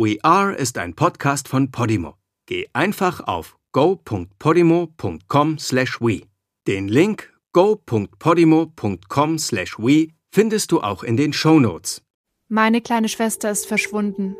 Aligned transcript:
We 0.00 0.16
Are 0.22 0.54
ist 0.54 0.78
ein 0.78 0.94
Podcast 0.94 1.48
von 1.48 1.72
Podimo. 1.72 2.14
Geh 2.46 2.68
einfach 2.72 3.18
auf 3.26 3.58
go.podimo.com/we. 3.72 6.22
Den 6.68 6.86
Link 6.86 7.32
go.podimo.com/we 7.52 10.08
findest 10.30 10.70
du 10.70 10.82
auch 10.82 11.02
in 11.02 11.16
den 11.16 11.32
Show 11.32 11.58
Notes. 11.58 12.00
Meine 12.46 12.80
kleine 12.80 13.08
Schwester 13.08 13.50
ist 13.50 13.66
verschwunden. 13.66 14.36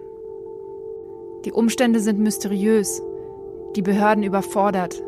Die 1.45 1.51
Umstände 1.51 1.99
sind 1.99 2.21
mysteriös, 2.21 3.03
die 3.75 3.83
Behörden 3.83 4.23
überfordert. 4.23 5.03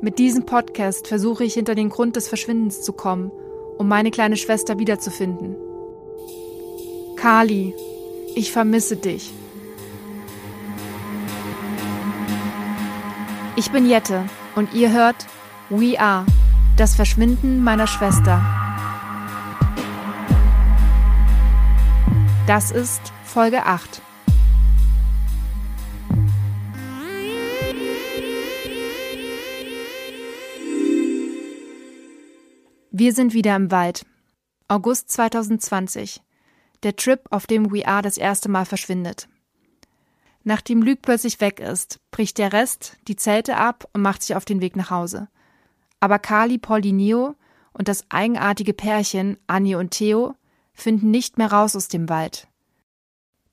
Mit 0.00 0.18
diesem 0.18 0.46
Podcast 0.46 1.06
versuche 1.06 1.44
ich 1.44 1.52
hinter 1.52 1.74
den 1.74 1.90
Grund 1.90 2.16
des 2.16 2.28
Verschwindens 2.28 2.80
zu 2.80 2.94
kommen, 2.94 3.30
um 3.76 3.88
meine 3.88 4.10
kleine 4.10 4.38
Schwester 4.38 4.78
wiederzufinden. 4.78 5.54
Kali, 7.16 7.74
ich 8.38 8.52
vermisse 8.52 8.96
dich. 8.96 9.32
Ich 13.56 13.72
bin 13.72 13.88
Jette 13.88 14.26
und 14.54 14.72
ihr 14.74 14.92
hört 14.92 15.26
We 15.70 16.00
Are, 16.00 16.24
das 16.76 16.94
Verschwinden 16.94 17.64
meiner 17.64 17.88
Schwester. 17.88 18.40
Das 22.46 22.70
ist 22.70 23.00
Folge 23.24 23.66
8. 23.66 24.00
Wir 32.92 33.12
sind 33.12 33.34
wieder 33.34 33.56
im 33.56 33.72
Wald. 33.72 34.06
August 34.68 35.10
2020. 35.10 36.20
Der 36.82 36.96
Trip, 36.96 37.20
auf 37.30 37.46
dem 37.46 37.72
We 37.72 37.86
Are 37.86 38.02
das 38.02 38.18
erste 38.18 38.48
Mal 38.48 38.64
verschwindet. 38.64 39.28
Nachdem 40.44 40.82
Luke 40.82 41.00
plötzlich 41.02 41.40
weg 41.40 41.60
ist, 41.60 42.00
bricht 42.10 42.38
der 42.38 42.52
Rest 42.52 42.96
die 43.08 43.16
Zelte 43.16 43.56
ab 43.56 43.88
und 43.92 44.02
macht 44.02 44.22
sich 44.22 44.36
auf 44.36 44.44
den 44.44 44.60
Weg 44.60 44.76
nach 44.76 44.90
Hause. 44.90 45.28
Aber 46.00 46.18
Kali, 46.18 46.58
Paulinio 46.58 47.34
und 47.72 47.88
das 47.88 48.04
eigenartige 48.08 48.72
Pärchen 48.72 49.36
Annie 49.46 49.76
und 49.76 49.90
Theo 49.90 50.34
finden 50.72 51.10
nicht 51.10 51.38
mehr 51.38 51.52
raus 51.52 51.74
aus 51.74 51.88
dem 51.88 52.08
Wald. 52.08 52.48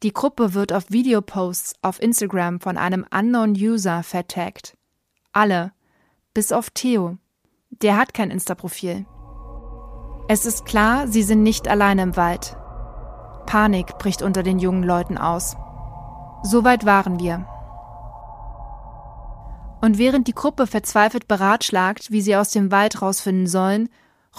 Die 0.03 0.13
Gruppe 0.13 0.53
wird 0.53 0.71
auf 0.71 0.91
Videoposts 0.91 1.73
auf 1.81 2.01
Instagram 2.01 2.59
von 2.59 2.77
einem 2.77 3.05
unknown 3.11 3.53
User 3.53 4.03
vertaggt. 4.03 4.77
Alle, 5.31 5.73
bis 6.33 6.51
auf 6.51 6.69
Theo. 6.69 7.17
Der 7.69 7.97
hat 7.97 8.13
kein 8.13 8.29
Insta-Profil. 8.29 9.05
Es 10.27 10.45
ist 10.45 10.65
klar, 10.65 11.07
sie 11.07 11.23
sind 11.23 11.43
nicht 11.43 11.67
alleine 11.67 12.03
im 12.03 12.15
Wald. 12.15 12.55
Panik 13.45 13.97
bricht 13.97 14.21
unter 14.21 14.43
den 14.43 14.59
jungen 14.59 14.83
Leuten 14.83 15.17
aus. 15.17 15.55
Soweit 16.43 16.85
waren 16.85 17.19
wir. 17.19 17.47
Und 19.81 19.97
während 19.97 20.27
die 20.27 20.33
Gruppe 20.33 20.67
verzweifelt 20.67 21.27
beratschlagt, 21.27 22.11
wie 22.11 22.21
sie 22.21 22.35
aus 22.35 22.49
dem 22.49 22.71
Wald 22.71 23.01
rausfinden 23.01 23.47
sollen, 23.47 23.89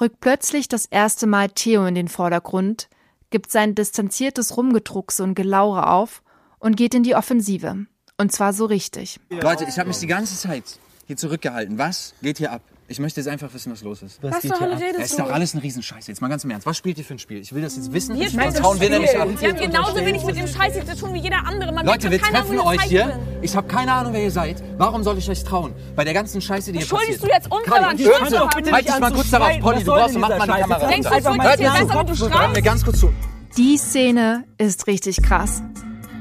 rückt 0.00 0.20
plötzlich 0.20 0.68
das 0.68 0.86
erste 0.86 1.26
Mal 1.26 1.48
Theo 1.50 1.86
in 1.86 1.94
den 1.94 2.08
Vordergrund, 2.08 2.88
gibt 3.30 3.50
sein 3.50 3.74
distanziertes 3.74 4.56
Rumgedruckse 4.56 5.22
und 5.22 5.34
Gelaure 5.34 5.90
auf 5.90 6.22
und 6.58 6.76
geht 6.76 6.94
in 6.94 7.02
die 7.02 7.14
Offensive. 7.14 7.86
Und 8.18 8.32
zwar 8.32 8.52
so 8.52 8.64
richtig. 8.64 9.20
Leute, 9.30 9.64
ich 9.64 9.78
habe 9.78 9.88
mich 9.88 9.98
die 9.98 10.06
ganze 10.06 10.36
Zeit 10.36 10.64
hier 11.06 11.16
zurückgehalten. 11.16 11.78
Was 11.78 12.14
geht 12.22 12.38
hier 12.38 12.52
ab? 12.52 12.62
Ich 12.88 13.00
möchte 13.00 13.20
jetzt 13.20 13.28
einfach 13.28 13.52
wissen, 13.52 13.72
was 13.72 13.82
los 13.82 14.02
ist. 14.02 14.22
Was, 14.22 14.40
zur 14.40 14.60
Hölle 14.60 14.76
redest 14.76 15.00
Es 15.00 15.10
ist 15.10 15.18
doch 15.18 15.30
alles 15.30 15.54
ein 15.54 15.58
Riesenscheiß. 15.58 16.06
Jetzt 16.06 16.20
mal 16.20 16.28
ganz 16.28 16.44
im 16.44 16.50
Ernst. 16.50 16.66
Was 16.66 16.76
spielt 16.76 16.96
ihr 16.98 17.04
für 17.04 17.14
ein 17.14 17.18
Spiel? 17.18 17.38
Ich 17.38 17.52
will 17.52 17.60
das 17.60 17.74
jetzt 17.74 17.92
wissen. 17.92 18.14
Wir 18.14 18.30
sonst 18.30 18.56
spielen 18.56 18.64
hauen 18.64 18.80
wir 18.80 18.88
das 18.88 18.98
nämlich 18.98 19.18
ab. 19.18 19.28
Spiel. 19.28 19.40
Wir 19.40 19.48
haben 19.48 19.72
genauso 19.72 20.06
wenig 20.06 20.24
mit 20.24 20.36
dem 20.36 20.46
Scheiß 20.46 20.76
jetzt 20.76 20.90
zu 20.90 20.96
tun 20.96 21.14
wie 21.14 21.18
jeder 21.18 21.44
andere. 21.44 21.72
Man 21.72 21.84
Leute, 21.84 22.10
wir 22.10 22.20
treffen 22.20 22.60
euch 22.60 22.76
das 22.76 22.86
hier. 22.86 23.06
Sind. 23.06 23.42
Ich 23.42 23.56
habe 23.56 23.66
keine 23.66 23.92
Ahnung, 23.92 24.12
wer 24.12 24.22
ihr 24.22 24.30
seid. 24.30 24.62
Warum 24.78 25.02
soll 25.02 25.18
ich 25.18 25.28
euch 25.28 25.42
trauen? 25.42 25.74
Bei 25.96 26.04
der 26.04 26.14
ganzen 26.14 26.40
Scheiße, 26.40 26.70
die 26.70 26.78
hier 26.78 26.86
passiert. 26.86 27.22
du 27.22 27.26
jetzt 27.26 27.50
uns 27.50 27.64
Kali, 27.64 28.02
so- 28.04 28.10
zu 28.10 28.38
haben? 28.38 28.72
Halt 28.72 28.88
dich 28.88 28.98
mal 29.00 29.12
kurz 29.12 29.30
darauf, 29.30 29.58
Polly. 29.58 29.84
Du 29.84 29.92
brauchst, 29.92 30.18
mach 30.18 30.28
mal 30.28 30.46
die 30.46 30.62
Kamera 30.62 30.86
Denkst 30.86 31.08
du, 31.08 31.14
wird 31.14 32.32
Hört 32.32 32.56
dir 32.56 32.62
ganz 32.62 32.84
kurz 32.84 33.00
zu. 33.00 33.12
Die 33.56 33.78
Szene 33.78 34.44
ist 34.58 34.86
richtig 34.86 35.22
krass. 35.22 35.62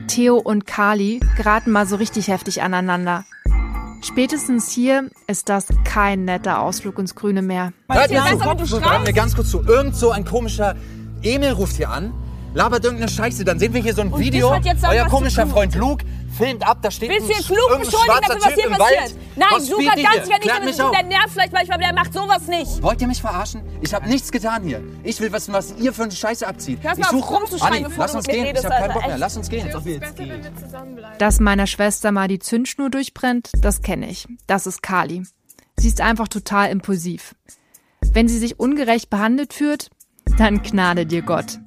Theo 0.08 0.38
und 0.38 0.66
Kali 0.66 1.20
geraten 1.38 1.72
mal 1.72 1.86
so 1.86 1.98
richtig 1.98 2.30
heftig 2.30 2.62
aneinander. 2.62 3.26
Spätestens 4.02 4.72
hier 4.72 5.10
ist 5.28 5.50
das 5.50 5.68
kein 5.84 6.26
netter 6.26 6.62
Ausflug 6.62 7.00
ins 7.00 7.16
Grüne 7.16 7.42
mehr. 7.42 7.74
Hört 7.90 8.12
mir 8.12 8.18
zu. 8.18 8.24
besser, 8.38 8.58
wenn 8.58 8.58
du 8.58 8.90
Hört 8.90 9.06
mir 9.06 9.14
ganz 9.14 9.36
kurz 9.36 9.52
zu. 9.52 9.62
Irgend 9.64 9.96
so 9.96 10.12
ein 10.12 10.26
komischer 10.26 10.76
Emil 11.22 11.52
ruft 11.52 11.76
hier 11.76 11.90
an, 11.90 12.14
labert 12.54 12.84
irgendeine 12.84 13.12
Scheiße. 13.12 13.44
Dann 13.46 13.60
sehen 13.60 13.74
wir 13.74 13.82
hier 13.82 13.94
so 13.94 14.02
ein 14.02 14.12
Und 14.12 14.22
Video. 14.22 14.52
Euer 14.88 15.06
komischer. 15.06 15.48
Freund 15.48 15.76
Luke 15.76 16.06
filmt 16.38 16.68
ab. 16.68 16.80
Da 16.82 16.92
steht 16.92 17.10
Willst 17.10 17.30
du 17.30 17.34
ein 17.34 17.82
jetzt 17.82 17.92
schwarzer 17.92 18.20
dafür, 18.22 18.36
was 18.36 18.54
Typ 18.54 18.56
hier 18.56 18.70
passiert? 18.70 19.16
Nein, 19.36 19.48
Was 19.52 19.70
ihr 19.70 19.76
ganz 19.86 19.96
hier? 19.96 20.04
sicher 20.04 20.18
nicht 20.18 20.42
Klärt 20.42 20.58
damit 20.58 20.66
mich 20.66 20.76
der 20.78 21.04
nervt 21.04 21.30
vielleicht 21.32 21.54
manchmal, 21.54 21.76
aber 21.76 21.84
der 21.84 21.94
macht 21.94 22.14
sowas 22.14 22.48
nicht. 22.48 22.84
Wollt 22.84 23.02
ihr 23.02 23.08
mich 23.08 23.22
verarschen? 23.22 23.62
Ich 23.82 23.94
habe 23.94 24.08
nichts 24.08 24.32
getan 24.32 24.64
hier. 24.64 24.84
Ich 25.04 25.20
will 25.20 25.32
wissen, 25.32 25.54
was 25.54 25.76
ihr 25.78 25.94
für 25.94 26.04
eine 26.04 26.12
Scheiße 26.12 26.48
abzieht. 26.48 26.80
Hör 26.82 26.94
ich 26.94 26.98
mal 27.00 27.08
auf, 27.08 27.32
rumzuschreien, 27.32 27.74
Anni, 27.74 27.84
bevor 27.86 28.06
lass 28.06 28.16
uns 28.16 28.26
gehen. 28.28 28.46
redest, 28.46 28.66
ich 28.66 28.72
habe 28.72 28.82
keinen 28.82 28.94
Bock 28.94 29.08
mehr. 29.08 29.18
Lass 29.18 29.38
uns 29.38 29.50
gehen. 29.50 29.70
Dass 31.18 31.40
meiner 31.40 31.68
Schwester 31.68 32.12
mal 32.12 32.28
die 32.28 32.40
Zündschnur 32.40 32.90
durchbrennt, 32.90 33.52
das 33.62 33.82
kenne 33.82 34.10
ich. 34.10 34.28
Das 34.48 34.68
ist 34.68 34.82
Kali. 34.82 35.24
Sie 35.78 35.88
ist 35.88 36.02
einfach 36.02 36.28
total 36.28 36.70
impulsiv. 36.72 37.36
Wenn 38.02 38.28
sie 38.28 38.40
sich 38.40 38.60
ungerecht 38.60 39.10
behandelt 39.10 39.54
fühlt, 39.54 39.90
dann 40.38 40.64
gnade 40.64 41.06
dir 41.06 41.22
Gott. 41.22 41.60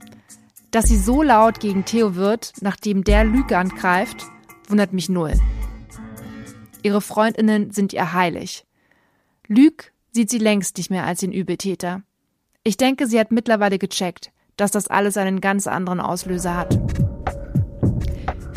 Dass 0.70 0.86
sie 0.86 0.98
so 0.98 1.22
laut 1.22 1.60
gegen 1.60 1.84
Theo 1.84 2.14
wird, 2.14 2.52
nachdem 2.60 3.04
der 3.04 3.24
Lüge 3.24 3.56
angreift, 3.56 4.26
wundert 4.70 4.92
mich 4.92 5.08
null. 5.08 5.34
Ihre 6.82 7.00
Freundinnen 7.00 7.70
sind 7.70 7.92
ihr 7.92 8.12
heilig. 8.12 8.64
Lüg 9.46 9.92
sieht 10.12 10.30
sie 10.30 10.38
längst 10.38 10.76
nicht 10.76 10.90
mehr 10.90 11.04
als 11.04 11.20
den 11.20 11.32
Übeltäter. 11.32 12.02
Ich 12.64 12.76
denke, 12.76 13.06
sie 13.06 13.18
hat 13.18 13.32
mittlerweile 13.32 13.78
gecheckt, 13.78 14.30
dass 14.56 14.70
das 14.70 14.88
alles 14.88 15.16
einen 15.16 15.40
ganz 15.40 15.66
anderen 15.66 16.00
Auslöser 16.00 16.56
hat. 16.56 16.78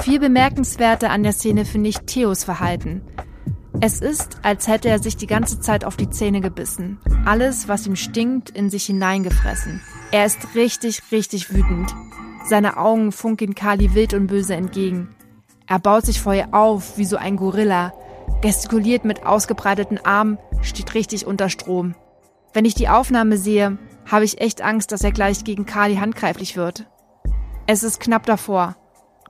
Viel 0.04 0.20
bemerkenswerter 0.20 1.12
an 1.12 1.24
der 1.24 1.34
Szene 1.34 1.64
finde 1.66 1.90
ich 1.90 2.00
Theos 2.00 2.44
Verhalten. 2.44 3.02
Es 3.80 4.02
ist, 4.02 4.38
als 4.44 4.68
hätte 4.68 4.90
er 4.90 5.00
sich 5.00 5.16
die 5.18 5.28
ganze 5.28 5.60
Zeit 5.60 5.86
auf 5.86 5.96
die 5.96 6.10
Zähne 6.10 6.42
gebissen. 6.42 7.00
Alles, 7.26 7.68
was 7.68 7.88
ihm 7.88 7.96
stinkt, 7.96 8.50
in 8.50 8.70
sich 8.70 8.86
hineingefressen. 8.86 9.82
Er 10.12 10.26
ist 10.26 10.56
richtig, 10.56 11.02
richtig 11.12 11.54
wütend. 11.54 11.94
Seine 12.46 12.78
Augen 12.78 13.12
funkeln 13.12 13.56
Kali 13.56 13.94
wild 13.94 14.14
und 14.14 14.28
böse 14.28 14.56
entgegen. 14.56 15.10
Er 15.68 15.80
baut 15.80 16.06
sich 16.06 16.20
vor 16.22 16.34
ihr 16.34 16.54
auf, 16.54 16.98
wie 16.98 17.06
so 17.06 17.18
ein 17.18 17.38
Gorilla, 17.38 17.94
gestikuliert 18.42 19.06
mit 19.06 19.26
ausgebreiteten 19.26 20.04
Armen, 20.04 20.38
steht 20.62 20.94
richtig 20.94 21.26
unter 21.26 21.50
Strom. 21.50 21.96
Wenn 22.54 22.66
ich 22.66 22.76
die 22.76 22.90
Aufnahme 22.90 23.38
sehe, 23.38 23.78
habe 24.10 24.26
ich 24.26 24.42
echt 24.42 24.62
Angst, 24.62 24.92
dass 24.92 25.04
er 25.04 25.12
gleich 25.12 25.44
gegen 25.44 25.66
Kali 25.66 25.96
handgreiflich 25.96 26.58
wird. 26.58 26.88
Es 27.68 27.84
ist 27.84 28.00
knapp 28.00 28.26
davor. 28.26 28.76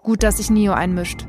Gut, 0.01 0.23
dass 0.23 0.37
sich 0.37 0.49
Neo 0.49 0.73
einmischt. 0.73 1.27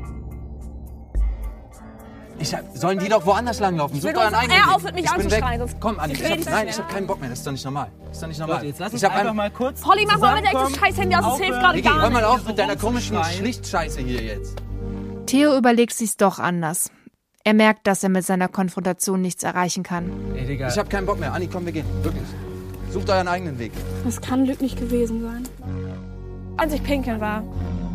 Ich 2.39 2.55
hab, 2.55 2.63
sollen 2.77 2.99
die 2.99 3.09
doch 3.09 3.25
woanders 3.27 3.61
langlaufen? 3.61 4.01
Sucht 4.01 4.15
will 4.15 4.19
euren 4.19 4.33
uns- 4.33 4.43
eigenen 4.43 4.59
er 4.59 4.75
aufhört, 4.75 4.95
mich 4.95 5.05
ich 5.05 5.11
anzuschreien, 5.13 5.71
Komm, 5.79 6.01
Anni, 6.01 6.15
ich 6.15 6.21
rede 6.21 6.31
hab, 6.33 6.39
ich 6.41 6.45
nein, 6.47 6.65
nicht 6.67 6.75
ich 6.77 6.83
habe 6.83 6.93
keinen 6.93 7.07
Bock 7.07 7.21
mehr. 7.21 7.29
Das 7.29 7.39
ist 7.39 7.47
doch 7.47 7.53
nicht 7.53 7.65
normal. 7.65 7.89
Das 8.07 8.17
ist 8.17 8.23
doch 8.23 8.29
nicht 8.29 8.41
normal. 8.41 8.57
Leute, 8.57 8.67
jetzt 8.69 8.81
lass 8.81 8.93
uns 8.93 9.03
ich 9.03 9.09
hab 9.09 9.15
einfach 9.17 9.31
ein- 9.31 9.37
mal 9.37 9.51
kurz 9.51 9.81
Polly, 9.81 10.07
mach 10.07 10.19
mal 10.19 10.41
mit 10.41 10.53
deinem 10.53 10.75
scheiß 10.75 10.97
Handy 10.99 11.15
aus, 11.17 11.25
das 11.25 11.39
hilft 11.39 11.61
gerade 11.61 11.83
gar 11.83 11.95
hör 12.03 12.11
mal 12.11 12.23
nicht. 12.23 12.25
auf 12.25 12.47
mit 12.47 12.59
deiner 12.59 12.77
komischen. 12.77 13.23
Schlichtscheiße 13.23 14.01
hier 14.01 14.23
jetzt. 14.23 14.57
Theo 15.33 15.57
überlegt 15.57 15.95
sich's 15.95 16.19
doch 16.19 16.39
anders. 16.39 16.91
Er 17.43 17.55
merkt, 17.55 17.87
dass 17.87 18.03
er 18.03 18.11
mit 18.11 18.23
seiner 18.23 18.49
Konfrontation 18.49 19.23
nichts 19.23 19.43
erreichen 19.43 19.83
kann. 19.83 20.13
Ey, 20.37 20.45
Digga. 20.45 20.69
Ich 20.69 20.77
habe 20.77 20.91
keinen 20.91 21.07
Bock 21.07 21.19
mehr. 21.19 21.33
Anni, 21.33 21.49
komm, 21.51 21.65
wir 21.65 21.73
gehen. 21.73 21.87
Wirklich. 22.03 22.27
Sucht 22.91 23.09
euren 23.09 23.29
eigenen 23.29 23.59
Weg. 23.59 23.73
Das 24.05 24.21
kann 24.21 24.45
Lüg 24.45 24.61
nicht 24.61 24.79
gewesen 24.79 25.23
sein. 25.23 25.49
Als 26.59 26.75
ich 26.75 26.83
pinkeln 26.83 27.19
war, 27.23 27.45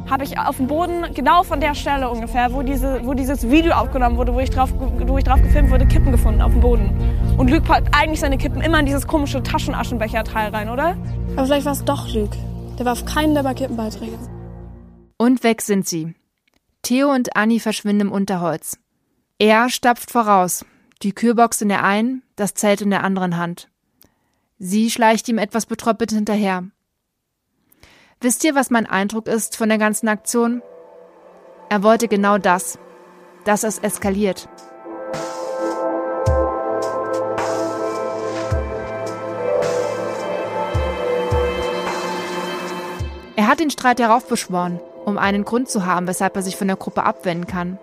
habe 0.09 0.23
ich 0.23 0.39
auf 0.39 0.57
dem 0.57 0.65
Boden, 0.65 1.13
genau 1.13 1.43
von 1.43 1.61
der 1.61 1.75
Stelle 1.75 2.09
ungefähr, 2.09 2.51
wo, 2.53 2.63
diese, 2.63 3.06
wo 3.06 3.13
dieses 3.13 3.47
Video 3.47 3.73
aufgenommen 3.73 4.17
wurde, 4.17 4.33
wo 4.33 4.39
ich, 4.39 4.50
drauf, 4.50 4.71
wo 4.73 5.19
ich 5.19 5.23
drauf 5.23 5.39
gefilmt 5.39 5.69
wurde, 5.69 5.85
Kippen 5.85 6.12
gefunden 6.12 6.41
auf 6.41 6.53
dem 6.53 6.62
Boden. 6.62 6.89
Und 7.38 7.51
Lüg 7.51 7.63
packt 7.63 7.95
eigentlich 7.95 8.19
seine 8.19 8.39
Kippen 8.39 8.62
immer 8.62 8.79
in 8.79 8.88
dieses 8.88 9.06
komische 9.06 9.44
Taschenaschenbecher-Teil 9.44 10.56
rein, 10.56 10.69
oder? 10.69 10.97
Aber 11.35 11.45
vielleicht 11.45 11.67
war 11.67 11.73
es 11.73 11.85
doch 11.85 12.12
Lüg. 12.12 12.31
Der 12.79 12.88
warf 12.88 13.06
keinen 13.06 13.35
der 13.35 13.44
Kippenbeiträge. 13.53 14.17
Und 15.19 15.44
weg 15.44 15.62
sind 15.62 15.88
sie. 15.88 16.16
Theo 16.88 17.12
und 17.12 17.36
Anni 17.36 17.60
verschwinden 17.60 18.07
im 18.07 18.13
Unterholz. 18.13 18.80
Er 19.39 19.69
stapft 19.69 20.10
voraus, 20.10 20.63
die 21.04 21.12
Kühlbox 21.12 21.62
in 21.62 21.68
der 21.68 21.84
einen, 21.84 22.24
das 22.38 22.54
Zelt 22.54 22.80
in 22.80 22.92
der 22.92 23.04
anderen 23.04 23.36
Hand. 23.36 23.69
Sie 24.57 24.89
schleicht 24.89 25.28
ihm 25.28 25.38
etwas 25.38 25.66
betröppelt 25.66 26.12
hinterher. 26.12 26.63
Wisst 28.22 28.45
ihr, 28.45 28.56
was 28.56 28.69
mein 28.69 28.86
Eindruck 28.86 29.28
ist 29.28 29.57
von 29.57 29.68
der 29.68 29.78
ganzen 29.80 30.07
Aktion? 30.07 30.62
Er 31.68 31.84
wollte 31.84 32.07
genau 32.07 32.38
das, 32.38 32.80
dass 33.44 33.66
es 33.66 33.80
eskaliert. 33.80 34.48
Er 43.36 43.48
hat 43.48 43.60
den 43.60 43.72
Streit 43.72 44.00
heraufbeschworen 44.00 44.80
um 45.07 45.18
einen 45.18 45.45
Grund 45.45 45.69
zu 45.69 45.86
haben, 45.86 46.06
weshalb 46.06 46.36
er 46.36 46.42
sich 46.42 46.57
von 46.57 46.68
der 46.68 46.75
Gruppe 46.75 47.04
abwenden 47.04 47.48
kann. 47.48 47.80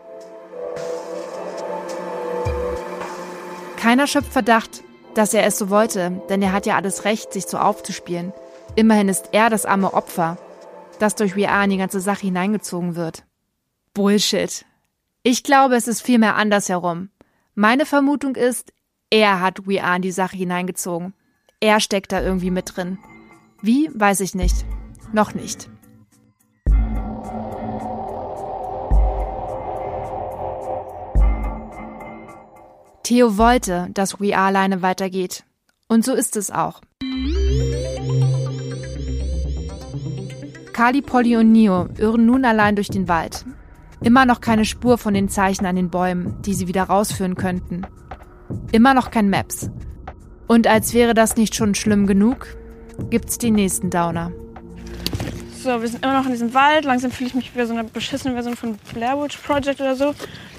Keiner 3.78 4.06
schöpft 4.06 4.30
Verdacht, 4.30 4.84
dass 5.14 5.32
er 5.32 5.46
es 5.46 5.56
so 5.56 5.70
wollte, 5.70 6.20
denn 6.28 6.42
er 6.42 6.52
hat 6.52 6.66
ja 6.66 6.76
alles 6.76 7.06
Recht, 7.06 7.32
sich 7.32 7.46
so 7.46 7.56
aufzuspielen. 7.56 8.34
Immerhin 8.74 9.08
ist 9.08 9.30
er 9.32 9.48
das 9.48 9.64
arme 9.64 9.94
Opfer, 9.94 10.36
das 10.98 11.14
durch 11.14 11.32
VR 11.32 11.64
in 11.64 11.70
die 11.70 11.78
ganze 11.78 12.00
Sache 12.00 12.26
hineingezogen 12.26 12.94
wird. 12.94 13.24
Bullshit. 13.94 14.66
Ich 15.22 15.42
glaube, 15.42 15.76
es 15.76 15.88
ist 15.88 16.02
vielmehr 16.02 16.36
andersherum. 16.36 17.08
Meine 17.54 17.86
Vermutung 17.86 18.36
ist, 18.36 18.74
er 19.08 19.40
hat 19.40 19.60
VR 19.64 19.96
in 19.96 20.02
die 20.02 20.12
Sache 20.12 20.36
hineingezogen. 20.36 21.14
Er 21.58 21.80
steckt 21.80 22.12
da 22.12 22.20
irgendwie 22.20 22.50
mit 22.50 22.76
drin. 22.76 22.98
Wie, 23.62 23.88
weiß 23.94 24.20
ich 24.20 24.34
nicht. 24.34 24.66
Noch 25.14 25.32
nicht. 25.32 25.70
Theo 33.04 33.36
wollte, 33.36 33.88
dass 33.92 34.18
We 34.18 34.34
Are 34.34 34.46
alleine 34.46 34.80
weitergeht. 34.80 35.44
Und 35.88 36.06
so 36.06 36.14
ist 36.14 36.36
es 36.36 36.50
auch. 36.50 36.80
Kali, 40.72 41.02
Polly 41.02 41.36
und 41.36 41.52
Nio 41.52 41.88
irren 41.98 42.24
nun 42.24 42.46
allein 42.46 42.76
durch 42.76 42.88
den 42.88 43.06
Wald. 43.06 43.44
Immer 44.00 44.24
noch 44.24 44.40
keine 44.40 44.64
Spur 44.64 44.96
von 44.96 45.12
den 45.12 45.28
Zeichen 45.28 45.66
an 45.66 45.76
den 45.76 45.90
Bäumen, 45.90 46.40
die 46.40 46.54
sie 46.54 46.66
wieder 46.66 46.84
rausführen 46.84 47.34
könnten. 47.34 47.86
Immer 48.72 48.94
noch 48.94 49.10
kein 49.10 49.28
Maps. 49.28 49.68
Und 50.46 50.66
als 50.66 50.94
wäre 50.94 51.12
das 51.12 51.36
nicht 51.36 51.54
schon 51.54 51.74
schlimm 51.74 52.06
genug, 52.06 52.56
gibt's 53.10 53.36
die 53.36 53.50
nächsten 53.50 53.90
Downer. 53.90 54.32
So, 55.62 55.80
wir 55.80 55.88
sind 55.88 56.02
immer 56.02 56.14
noch 56.14 56.24
in 56.24 56.32
diesem 56.32 56.54
Wald. 56.54 56.86
Langsam 56.86 57.10
fühle 57.10 57.28
ich 57.28 57.34
mich 57.34 57.54
wie 57.54 57.66
so 57.66 57.74
eine 57.74 57.84
beschissene 57.84 58.32
Version 58.32 58.56
von 58.56 58.78
Blair 58.94 59.20
Witch 59.22 59.36
Project 59.36 59.80
oder 59.80 59.94
so. 59.94 60.14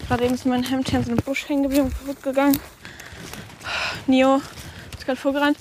Gerade 0.08 0.26
eben 0.26 0.36
ist 0.36 0.46
mein 0.46 0.64
Hemd 0.64 0.90
hier 0.90 1.00
in 1.00 1.06
so 1.06 1.12
einem 1.12 1.22
Busch 1.24 1.48
hängen 1.50 1.64
geblieben 1.64 1.86
und 1.86 2.00
kaputt 2.00 2.24
gegangen. 2.24 2.60
Nio 4.08 4.42
ist 4.98 5.06
gerade 5.06 5.20
vorgerannt. 5.20 5.58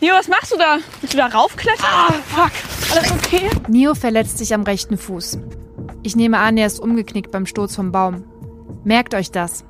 Nio, 0.00 0.14
was 0.14 0.28
machst 0.28 0.52
du 0.52 0.56
da? 0.56 0.78
Willst 1.00 1.14
du 1.14 1.18
da 1.18 1.26
raufklettern? 1.26 1.86
Ah, 1.86 2.12
fuck. 2.26 2.50
Alles 2.92 3.12
okay? 3.12 3.50
Nio 3.68 3.94
verletzt 3.94 4.38
sich 4.38 4.52
am 4.52 4.62
rechten 4.62 4.98
Fuß. 4.98 5.38
Ich 6.02 6.16
nehme 6.16 6.38
an, 6.38 6.56
er 6.56 6.66
ist 6.66 6.80
umgeknickt 6.80 7.30
beim 7.30 7.46
Sturz 7.46 7.76
vom 7.76 7.92
Baum. 7.92 8.24
Merkt 8.82 9.14
euch 9.14 9.30
das. 9.30 9.64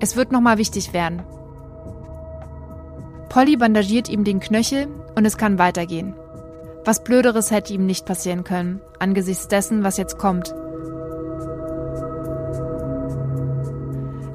Es 0.00 0.16
wird 0.16 0.32
nochmal 0.32 0.58
wichtig 0.58 0.92
werden. 0.92 1.22
Polly 3.28 3.56
bandagiert 3.56 4.08
ihm 4.08 4.22
den 4.22 4.40
Knöchel 4.40 4.86
und 5.16 5.24
es 5.24 5.36
kann 5.36 5.58
weitergehen. 5.58 6.14
Was 6.84 7.02
Blöderes 7.02 7.50
hätte 7.50 7.72
ihm 7.72 7.86
nicht 7.86 8.06
passieren 8.06 8.44
können, 8.44 8.80
angesichts 9.00 9.48
dessen, 9.48 9.82
was 9.82 9.96
jetzt 9.96 10.18
kommt. 10.18 10.54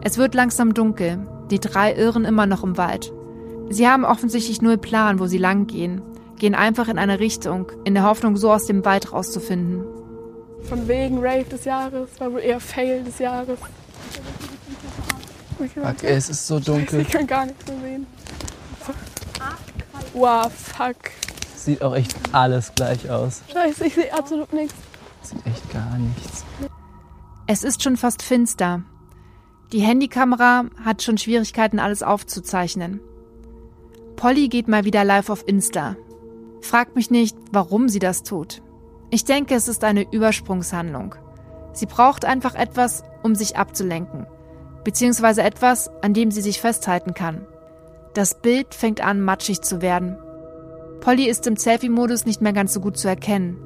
Es 0.09 0.17
wird 0.17 0.33
langsam 0.33 0.73
dunkel. 0.73 1.19
Die 1.51 1.59
drei 1.59 1.93
irren 1.93 2.25
immer 2.25 2.47
noch 2.47 2.63
im 2.63 2.77
Wald. 2.77 3.13
Sie 3.69 3.87
haben 3.87 4.03
offensichtlich 4.03 4.59
null 4.59 4.79
Plan, 4.79 5.19
wo 5.19 5.27
sie 5.27 5.37
lang 5.37 5.67
gehen, 5.67 6.01
gehen 6.39 6.55
einfach 6.55 6.87
in 6.87 6.97
eine 6.97 7.19
Richtung, 7.19 7.71
in 7.83 7.93
der 7.93 8.05
Hoffnung, 8.05 8.35
so 8.35 8.51
aus 8.51 8.65
dem 8.65 8.83
Wald 8.85 9.13
rauszufinden. 9.13 9.83
Von 10.63 10.87
wegen 10.87 11.19
Rave 11.19 11.43
des 11.43 11.63
Jahres, 11.65 12.09
war 12.17 12.33
wohl 12.33 12.39
eher 12.39 12.59
Fail 12.59 13.03
des 13.03 13.19
Jahres. 13.19 13.59
Okay, 15.59 15.69
fuck, 15.75 16.03
ey, 16.03 16.15
es 16.15 16.31
ist 16.31 16.47
so 16.47 16.59
dunkel. 16.59 17.01
Ich 17.01 17.09
kann 17.09 17.27
gar 17.27 17.45
nichts 17.45 17.67
mehr 17.67 17.79
sehen. 17.79 18.07
Wow, 20.15 20.51
fuck. 20.51 20.95
Sieht 21.55 21.83
auch 21.83 21.95
echt 21.95 22.15
alles 22.31 22.73
gleich 22.73 23.07
aus. 23.11 23.43
Scheiße, 23.53 23.85
ich 23.85 23.93
sehe 23.93 24.11
absolut 24.11 24.51
nichts. 24.53 24.73
Sieht 25.21 25.45
echt 25.45 25.71
gar 25.71 25.99
nichts. 25.99 26.43
Es 27.45 27.63
ist 27.63 27.83
schon 27.83 27.95
fast 27.95 28.23
finster. 28.23 28.81
Die 29.71 29.81
Handykamera 29.81 30.65
hat 30.83 31.03
schon 31.03 31.19
Schwierigkeiten, 31.19 31.79
alles 31.79 32.01
aufzuzeichnen. 32.01 33.01
Polly 34.15 34.47
geht 34.47 34.67
mal 34.67 34.83
wieder 34.83 35.03
live 35.03 35.29
auf 35.29 35.47
Insta. 35.47 35.95
Fragt 36.61 36.95
mich 36.95 37.11
nicht, 37.11 37.37
warum 37.51 37.87
sie 37.87 37.99
das 37.99 38.23
tut. 38.23 38.63
Ich 39.11 39.25
denke, 39.25 39.53
es 39.53 39.67
ist 39.67 39.83
eine 39.83 40.11
Übersprungshandlung. 40.11 41.15
Sie 41.73 41.85
braucht 41.85 42.25
einfach 42.25 42.55
etwas, 42.55 43.03
um 43.21 43.35
sich 43.35 43.57
abzulenken. 43.57 44.25
Beziehungsweise 44.83 45.43
etwas, 45.43 45.89
an 46.01 46.15
dem 46.15 46.31
sie 46.31 46.41
sich 46.41 46.59
festhalten 46.59 47.13
kann. 47.13 47.45
Das 48.15 48.41
Bild 48.41 48.73
fängt 48.73 49.01
an, 49.01 49.21
matschig 49.21 49.61
zu 49.61 49.81
werden. 49.83 50.17
Polly 50.99 51.29
ist 51.29 51.45
im 51.45 51.55
Selfie-Modus 51.55 52.25
nicht 52.25 52.41
mehr 52.41 52.53
ganz 52.53 52.73
so 52.73 52.81
gut 52.81 52.97
zu 52.97 53.07
erkennen. 53.07 53.57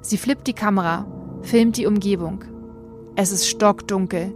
Sie 0.00 0.16
flippt 0.16 0.46
die 0.46 0.54
Kamera, 0.54 1.06
filmt 1.42 1.76
die 1.76 1.86
Umgebung. 1.86 2.44
Es 3.16 3.32
ist 3.32 3.46
stockdunkel. 3.46 4.32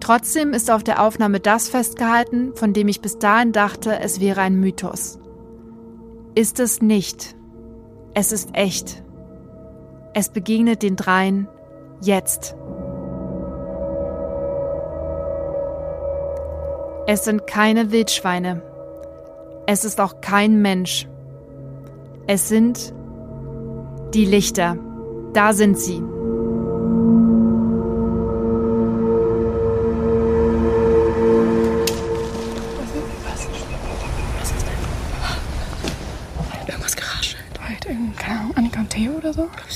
Trotzdem 0.00 0.52
ist 0.52 0.70
auf 0.70 0.84
der 0.84 1.02
Aufnahme 1.02 1.40
das 1.40 1.68
festgehalten, 1.68 2.52
von 2.54 2.72
dem 2.72 2.88
ich 2.88 3.00
bis 3.00 3.18
dahin 3.18 3.52
dachte, 3.52 3.98
es 4.00 4.20
wäre 4.20 4.40
ein 4.40 4.58
Mythos. 4.58 5.18
Ist 6.34 6.60
es 6.60 6.80
nicht. 6.80 7.34
Es 8.14 8.32
ist 8.32 8.50
echt. 8.54 9.02
Es 10.14 10.30
begegnet 10.30 10.82
den 10.82 10.96
dreien 10.96 11.48
jetzt. 12.00 12.56
Es 17.06 17.24
sind 17.24 17.46
keine 17.46 17.90
Wildschweine. 17.90 18.62
Es 19.66 19.84
ist 19.84 20.00
auch 20.00 20.20
kein 20.20 20.62
Mensch. 20.62 21.08
Es 22.26 22.48
sind 22.48 22.92
die 24.14 24.24
Lichter. 24.24 24.76
Da 25.32 25.52
sind 25.52 25.78
sie. 25.78 26.02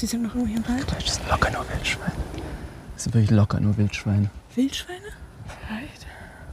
Sie 0.03 0.09
sind 0.09 0.23
noch 0.23 0.35
irgendwie 0.35 0.57
im 0.57 0.69
Wald? 0.69 0.85
Das 0.99 1.15
sind 1.15 1.29
locker 1.31 1.49
nur 1.51 1.65
Wildschweine. 1.69 2.13
Das 2.95 3.05
sind 3.05 3.15
wirklich 3.15 3.31
locker 3.31 3.61
nur 3.61 3.77
Wildschweine. 3.77 4.31
Wildschweine? 4.57 4.99
Vielleicht. 5.47 6.07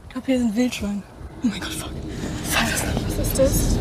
Ich 0.04 0.10
glaube, 0.10 0.26
hier 0.28 0.38
sind 0.38 0.56
Wildschweine. 0.56 1.02
Oh 1.44 1.48
mein 1.48 1.60
Gott, 1.60 1.74
fuck. 1.74 1.90
Was 2.54 2.76
ist 2.76 2.84
das? 2.86 3.18
Was 3.18 3.28
ist 3.28 3.40
das? 3.40 3.78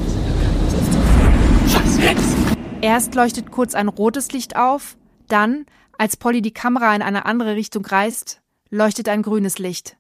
Was? 2.00 2.80
Erst 2.80 3.14
leuchtet 3.14 3.50
kurz 3.50 3.74
ein 3.74 3.88
rotes 3.88 4.32
Licht 4.32 4.56
auf, 4.56 4.96
dann, 5.28 5.66
als 5.98 6.16
Polly 6.16 6.40
die 6.40 6.54
Kamera 6.54 6.96
in 6.96 7.02
eine 7.02 7.26
andere 7.26 7.54
Richtung 7.54 7.84
reißt, 7.84 8.40
leuchtet 8.70 9.10
ein 9.10 9.20
grünes 9.20 9.58
Licht. 9.58 9.98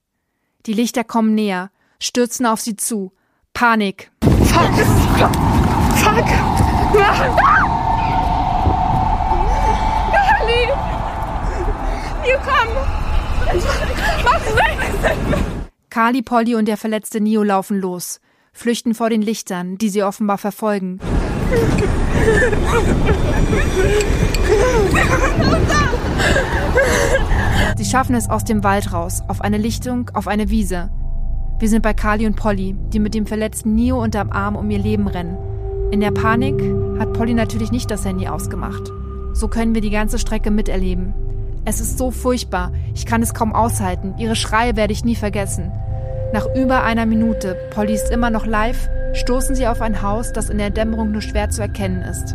Die 0.64 0.72
Lichter 0.72 1.04
kommen 1.04 1.34
näher, 1.34 1.70
stürzen 2.00 2.46
auf 2.46 2.62
sie 2.62 2.76
zu. 2.76 3.12
Panik. 3.52 4.10
Fuck! 4.22 4.74
Fuck! 5.98 6.26
Kali! 6.96 7.57
Kali, 15.90 16.22
Polly 16.22 16.54
und 16.54 16.68
der 16.68 16.76
verletzte 16.76 17.20
Nio 17.20 17.42
laufen 17.42 17.80
los, 17.80 18.20
flüchten 18.52 18.94
vor 18.94 19.10
den 19.10 19.22
Lichtern, 19.22 19.78
die 19.78 19.88
sie 19.88 20.02
offenbar 20.02 20.38
verfolgen. 20.38 21.00
Sie 27.76 27.84
schaffen 27.84 28.14
es 28.14 28.28
aus 28.28 28.44
dem 28.44 28.62
Wald 28.62 28.92
raus, 28.92 29.22
auf 29.28 29.40
eine 29.40 29.58
Lichtung, 29.58 30.10
auf 30.14 30.28
eine 30.28 30.50
Wiese. 30.50 30.90
Wir 31.58 31.68
sind 31.68 31.82
bei 31.82 31.94
Kali 31.94 32.26
und 32.26 32.36
Polly, 32.36 32.76
die 32.92 33.00
mit 33.00 33.14
dem 33.14 33.26
verletzten 33.26 33.74
Nio 33.74 34.02
unterm 34.02 34.30
Arm 34.30 34.56
um 34.56 34.70
ihr 34.70 34.78
Leben 34.78 35.08
rennen. 35.08 35.38
In 35.90 36.00
der 36.00 36.10
Panik 36.10 36.62
hat 36.98 37.12
Polly 37.14 37.34
natürlich 37.34 37.72
nicht 37.72 37.90
das 37.90 38.04
Handy 38.04 38.28
ausgemacht. 38.28 38.92
So 39.32 39.48
können 39.48 39.74
wir 39.74 39.80
die 39.80 39.90
ganze 39.90 40.18
Strecke 40.18 40.50
miterleben. 40.50 41.14
Es 41.68 41.80
ist 41.82 41.98
so 41.98 42.10
furchtbar, 42.10 42.72
ich 42.94 43.04
kann 43.04 43.20
es 43.20 43.34
kaum 43.34 43.54
aushalten. 43.54 44.14
Ihre 44.16 44.36
Schreie 44.36 44.74
werde 44.74 44.94
ich 44.94 45.04
nie 45.04 45.16
vergessen. 45.16 45.70
Nach 46.32 46.46
über 46.54 46.82
einer 46.82 47.04
Minute, 47.04 47.58
Polly 47.74 47.92
ist 47.92 48.10
immer 48.10 48.30
noch 48.30 48.46
live, 48.46 48.88
stoßen 49.12 49.54
sie 49.54 49.66
auf 49.66 49.82
ein 49.82 50.00
Haus, 50.00 50.32
das 50.32 50.48
in 50.48 50.56
der 50.56 50.70
Dämmerung 50.70 51.12
nur 51.12 51.20
schwer 51.20 51.50
zu 51.50 51.60
erkennen 51.60 52.00
ist. 52.00 52.34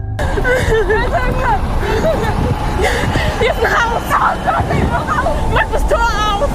Hier 3.40 3.52
ist 3.52 3.64
ein 3.64 3.74
Haus! 3.74 4.04
Haus! 4.14 4.38
Haus! 4.46 5.18
Haus! 5.18 5.36
Mach 5.52 5.72
das 5.72 5.88
Tor 5.88 6.00
auf! 6.36 6.50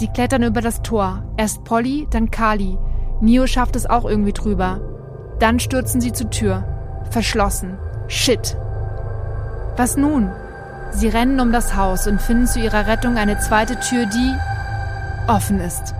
Sie 0.00 0.08
klettern 0.08 0.42
über 0.42 0.62
das 0.62 0.82
Tor. 0.82 1.22
Erst 1.36 1.62
Polly, 1.62 2.08
dann 2.10 2.32
Kali. 2.32 2.76
Nio 3.20 3.46
schafft 3.46 3.76
es 3.76 3.88
auch 3.88 4.04
irgendwie 4.04 4.32
drüber. 4.32 4.80
Dann 5.38 5.60
stürzen 5.60 6.00
sie 6.00 6.12
zur 6.12 6.28
Tür. 6.28 6.64
Verschlossen. 7.12 7.78
Shit. 8.08 8.56
Was 9.76 9.98
nun? 9.98 10.32
Sie 10.92 11.08
rennen 11.08 11.40
um 11.40 11.52
das 11.52 11.76
Haus 11.76 12.06
und 12.06 12.22
finden 12.22 12.46
zu 12.46 12.58
ihrer 12.58 12.86
Rettung 12.86 13.18
eine 13.18 13.38
zweite 13.38 13.78
Tür, 13.80 14.06
die 14.06 14.34
offen 15.28 15.60
ist. 15.60 15.94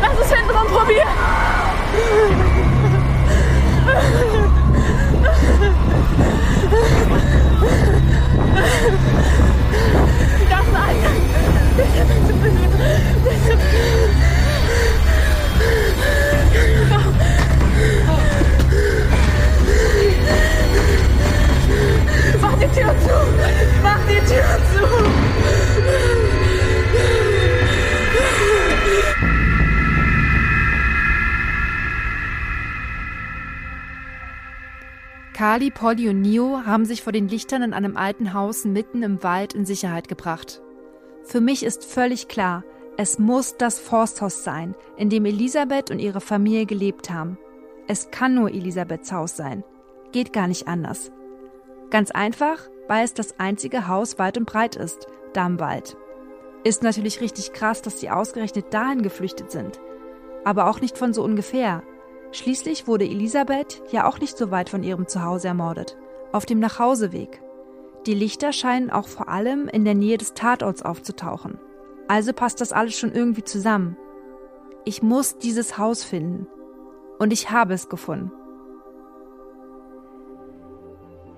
Lass 0.00 0.18
es 0.22 0.32
hinten 0.32 0.48
dran 0.48 0.66
probieren. 0.68 1.08
Das 10.50 10.64
ist 13.26 13.33
die 22.74 22.80
Tür 22.80 23.00
zu! 23.00 23.10
Mach 23.82 24.00
die 24.06 24.18
Tür 24.18 24.58
zu! 24.72 24.84
Kali, 35.32 35.70
Polly 35.70 36.08
und 36.08 36.20
Nio 36.20 36.62
haben 36.64 36.84
sich 36.84 37.02
vor 37.02 37.12
den 37.12 37.28
Lichtern 37.28 37.62
in 37.62 37.74
einem 37.74 37.96
alten 37.96 38.34
Haus 38.34 38.64
mitten 38.64 39.02
im 39.02 39.22
Wald 39.24 39.52
in 39.52 39.66
Sicherheit 39.66 40.06
gebracht. 40.08 40.62
Für 41.24 41.40
mich 41.40 41.64
ist 41.64 41.84
völlig 41.84 42.28
klar, 42.28 42.62
es 42.96 43.18
muss 43.18 43.56
das 43.56 43.80
Forsthaus 43.80 44.44
sein, 44.44 44.76
in 44.96 45.10
dem 45.10 45.24
Elisabeth 45.24 45.90
und 45.90 45.98
ihre 45.98 46.20
Familie 46.20 46.66
gelebt 46.66 47.10
haben. 47.10 47.36
Es 47.88 48.12
kann 48.12 48.34
nur 48.34 48.50
Elisabeths 48.50 49.10
Haus 49.10 49.36
sein. 49.36 49.64
Geht 50.12 50.32
gar 50.32 50.46
nicht 50.46 50.68
anders. 50.68 51.10
Ganz 51.94 52.10
einfach, 52.10 52.58
weil 52.88 53.04
es 53.04 53.14
das 53.14 53.38
einzige 53.38 53.86
Haus 53.86 54.18
weit 54.18 54.36
und 54.36 54.46
breit 54.46 54.74
ist, 54.74 55.06
da 55.32 55.46
im 55.46 55.60
Wald. 55.60 55.96
Ist 56.64 56.82
natürlich 56.82 57.20
richtig 57.20 57.52
krass, 57.52 57.82
dass 57.82 58.00
sie 58.00 58.10
ausgerechnet 58.10 58.74
dahin 58.74 59.02
geflüchtet 59.02 59.52
sind. 59.52 59.78
Aber 60.44 60.68
auch 60.68 60.80
nicht 60.80 60.98
von 60.98 61.14
so 61.14 61.22
ungefähr. 61.22 61.84
Schließlich 62.32 62.88
wurde 62.88 63.04
Elisabeth 63.04 63.80
ja 63.92 64.08
auch 64.08 64.18
nicht 64.18 64.36
so 64.36 64.50
weit 64.50 64.70
von 64.70 64.82
ihrem 64.82 65.06
Zuhause 65.06 65.46
ermordet, 65.46 65.96
auf 66.32 66.46
dem 66.46 66.58
Nachhauseweg. 66.58 67.40
Die 68.06 68.14
Lichter 68.14 68.52
scheinen 68.52 68.90
auch 68.90 69.06
vor 69.06 69.28
allem 69.28 69.68
in 69.68 69.84
der 69.84 69.94
Nähe 69.94 70.18
des 70.18 70.34
Tatorts 70.34 70.82
aufzutauchen. 70.82 71.60
Also 72.08 72.32
passt 72.32 72.60
das 72.60 72.72
alles 72.72 72.98
schon 72.98 73.12
irgendwie 73.12 73.44
zusammen. 73.44 73.96
Ich 74.84 75.04
muss 75.04 75.38
dieses 75.38 75.78
Haus 75.78 76.02
finden. 76.02 76.48
Und 77.20 77.32
ich 77.32 77.52
habe 77.52 77.72
es 77.72 77.88
gefunden. 77.88 78.32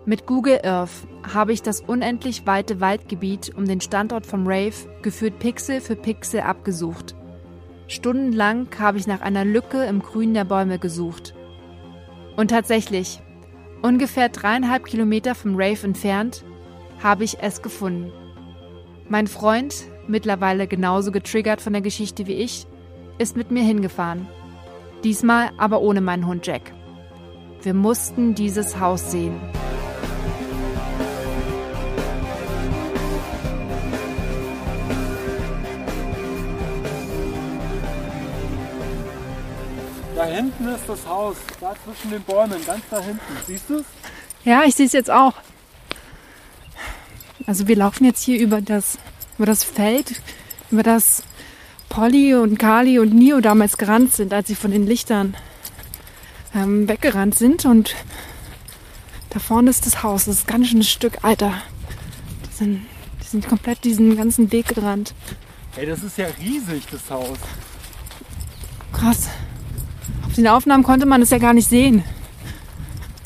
Mit 0.07 0.27
Google 0.27 0.61
Earth 0.65 1.07
habe 1.35 1.53
ich 1.53 1.63
das 1.63 1.81
unendlich 1.81 2.47
weite 2.47 2.81
Waldgebiet 2.81 3.53
um 3.57 3.67
den 3.67 3.81
Standort 3.81 4.25
vom 4.25 4.47
Rave 4.47 4.75
gefühlt 5.03 5.39
Pixel 5.39 5.81
für 5.81 5.97
Pixel 5.97 6.41
abgesucht 6.41 7.17
Stundenlang 7.89 8.69
habe 8.79 8.99
ich 8.99 9.07
nach 9.07 9.21
einer 9.21 9.45
Lücke 9.45 9.85
im 9.85 10.03
Grün 10.03 10.35
der 10.35 10.45
Bäume 10.45 10.79
gesucht. 10.79 11.35
Und 12.37 12.51
tatsächlich, 12.51 13.21
ungefähr 13.81 14.29
dreieinhalb 14.29 14.85
Kilometer 14.85 15.35
vom 15.35 15.55
Rave 15.55 15.85
entfernt, 15.85 16.45
habe 17.03 17.25
ich 17.25 17.39
es 17.41 17.63
gefunden. 17.63 18.13
Mein 19.09 19.29
Freund, 19.29 19.85
mittlerweile 20.09 20.67
genauso 20.67 21.13
getriggert 21.13 21.61
von 21.61 21.73
der 21.73 21.83
Geschichte 21.83 22.27
wie 22.27 22.35
ich, 22.35 22.67
ist 23.19 23.37
mit 23.37 23.53
mir 23.53 23.63
hingefahren. 23.63 24.27
Diesmal 25.05 25.51
aber 25.57 25.81
ohne 25.81 26.01
meinen 26.01 26.27
Hund 26.27 26.45
Jack. 26.47 26.73
Wir 27.63 27.75
mussten 27.75 28.35
dieses 28.35 28.81
Haus 28.81 29.13
sehen. 29.13 29.39
Hinten 40.27 40.69
ist 40.69 40.89
das 40.89 41.07
Haus, 41.07 41.37
da 41.61 41.75
zwischen 41.85 42.11
den 42.11 42.23
Bäumen, 42.23 42.65
ganz 42.65 42.83
da 42.91 43.01
hinten. 43.01 43.21
Siehst 43.47 43.69
du 43.69 43.79
es? 43.79 43.85
Ja, 44.45 44.65
ich 44.65 44.75
sehe 44.75 44.87
es 44.87 44.93
jetzt 44.93 45.11
auch. 45.11 45.35
Also 47.47 47.69
wir 47.69 47.77
laufen 47.77 48.05
jetzt 48.05 48.23
hier 48.23 48.39
über 48.41 48.61
das, 48.61 48.99
über 49.37 49.47
das 49.47 49.65
Feld, 49.65 50.21
über 50.71 50.83
das 50.83 51.23
Polly 51.89 52.35
und 52.35 52.59
Kali 52.59 52.99
und 52.99 53.15
Nio 53.15 53.41
damals 53.41 53.77
gerannt 53.77 54.15
sind, 54.15 54.33
als 54.33 54.49
sie 54.49 54.55
von 54.55 54.71
den 54.71 54.87
Lichtern 54.87 55.37
ähm, 56.55 56.89
weggerannt 56.89 57.37
sind. 57.37 57.65
Und 57.65 57.95
da 59.31 59.39
vorne 59.39 59.71
ist 59.71 59.87
das 59.87 60.03
Haus. 60.03 60.25
Das 60.25 60.37
ist 60.37 60.47
ganz 60.47 60.69
schön 60.69 60.81
ein 60.81 60.85
Stück, 60.85 61.19
Alter. 61.23 61.55
Die 62.49 62.55
sind, 62.57 62.87
die 63.23 63.27
sind 63.27 63.49
komplett 63.49 63.85
diesen 63.85 64.17
ganzen 64.17 64.51
Weg 64.51 64.69
gerannt. 64.75 65.15
Ey, 65.77 65.87
das 65.87 66.03
ist 66.03 66.19
ja 66.19 66.27
riesig, 66.41 66.85
das 66.91 67.11
Haus. 67.11 67.39
Krass 68.93 69.29
den 70.37 70.49
Aufnahmen 70.49 70.85
konnte 70.85 71.07
man 71.07 71.23
es 71.23 71.31
ja 71.31 71.39
gar 71.39 71.55
nicht 71.55 71.69
sehen. 71.69 72.05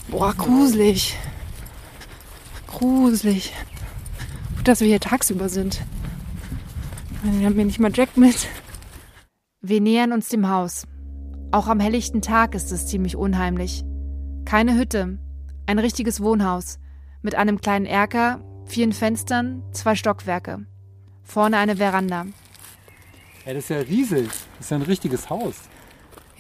Boah, 0.09 0.35
gruselig. 0.35 1.17
Gruselig. 2.67 3.53
Gut, 4.57 4.69
dass 4.69 4.81
wir 4.81 4.89
hier 4.89 5.01
tagsüber 5.01 5.49
sind. 5.49 5.83
Wir 7.23 7.47
haben 7.47 7.55
hier 7.55 7.65
nicht 7.65 7.81
mal 7.81 7.93
Jack 7.95 8.17
mit. 8.17 8.49
Wir 9.61 9.81
nähern 9.81 10.13
uns 10.13 10.29
dem 10.29 10.49
Haus. 10.49 10.87
Auch 11.53 11.67
am 11.67 11.81
helllichten 11.81 12.23
Tag 12.23 12.55
ist 12.55 12.73
es 12.73 12.87
ziemlich 12.87 13.17
unheimlich. 13.17 13.85
Keine 14.45 14.77
Hütte, 14.77 15.19
ein 15.67 15.79
richtiges 15.79 16.21
Wohnhaus 16.21 16.79
mit 17.23 17.35
einem 17.35 17.61
kleinen 17.61 17.87
Erker, 17.87 18.41
vielen 18.67 18.93
Fenstern, 18.93 19.63
zwei 19.73 19.95
Stockwerke. 19.95 20.67
Vorne 21.23 21.59
eine 21.59 21.77
Veranda. 21.77 22.27
Ja, 23.45 23.55
das 23.55 23.65
ist 23.65 23.71
ja 23.71 23.79
riesig. 23.79 24.29
Das 24.29 24.67
ist 24.67 24.71
ja 24.71 24.77
ein 24.77 24.83
richtiges 24.83 25.29
Haus. 25.29 25.55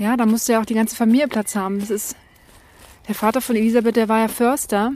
Ja, 0.00 0.16
da 0.16 0.24
musste 0.24 0.54
ja 0.54 0.60
auch 0.62 0.64
die 0.64 0.74
ganze 0.74 0.96
Familie 0.96 1.28
Platz 1.28 1.54
haben. 1.54 1.78
Das 1.78 1.90
ist 1.90 2.16
der 3.06 3.14
Vater 3.14 3.42
von 3.42 3.54
Elisabeth, 3.54 3.96
der 3.96 4.08
war 4.08 4.20
ja 4.20 4.28
Förster 4.28 4.92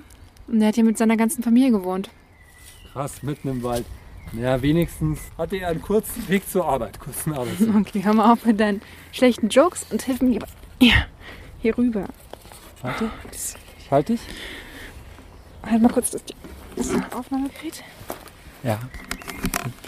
und 0.47 0.61
der 0.61 0.69
hat 0.69 0.77
hier 0.77 0.85
mit 0.85 0.97
seiner 0.97 1.19
ganzen 1.19 1.45
Familie 1.45 1.73
gewohnt. 1.73 2.09
Krass, 2.95 3.23
mitten 3.23 3.49
im 3.49 3.63
Wald. 3.63 3.85
Ja, 4.33 4.63
wenigstens 4.63 5.21
hatte 5.37 5.57
er 5.57 5.69
einen 5.69 5.83
kurzen 5.83 6.27
Weg 6.29 6.49
zur 6.49 6.67
Arbeit, 6.67 6.99
kurzen 6.99 7.35
Arbeitsweg. 7.35 7.69
Okay, 7.81 8.03
hör 8.03 8.15
mal 8.15 8.33
auf 8.33 8.47
mit 8.47 8.59
deinen 8.59 8.81
schlechten 9.13 9.51
Jokes 9.51 9.85
und 9.91 10.01
hilf 10.01 10.23
mir 10.23 10.31
lieber 10.31 10.47
hier, 10.81 10.95
hier 11.61 11.77
rüber. 11.77 12.07
Warte, 12.81 13.11
ich 13.31 13.91
halte 13.91 14.15
dich. 14.15 14.23
Halt 15.63 15.83
mal 15.83 15.93
kurz 15.93 16.13
das, 16.13 16.23
das 16.77 16.95
Aufnahmegerät. 17.13 17.85
Ja. 18.63 18.79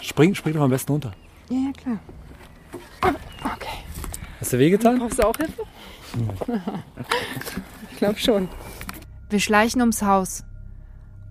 Spring, 0.03 0.35
spring 0.35 0.53
doch 0.53 0.61
am 0.61 0.69
besten 0.69 0.91
runter. 0.91 1.13
Ja, 1.49 1.57
ja, 1.57 1.71
klar. 1.71 1.99
Hast 4.39 4.53
du 4.53 4.59
wehgetan? 4.59 4.99
Brauchst 4.99 5.19
du 5.19 5.27
auch 5.27 5.35
Hilfe? 5.35 5.63
ich 7.91 7.97
glaube 7.97 8.19
schon. 8.19 8.47
Wir 9.29 9.39
schleichen 9.39 9.81
ums 9.81 10.01
Haus. 10.01 10.43